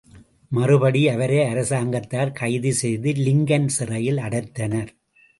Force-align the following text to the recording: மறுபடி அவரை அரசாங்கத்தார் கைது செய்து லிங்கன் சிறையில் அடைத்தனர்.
மறுபடி 0.51 1.01
அவரை 1.07 1.41
அரசாங்கத்தார் 1.41 2.31
கைது 2.31 2.73
செய்து 2.73 3.11
லிங்கன் 3.11 3.67
சிறையில் 3.67 4.17
அடைத்தனர். 4.17 4.91